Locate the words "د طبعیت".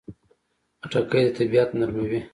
1.25-1.69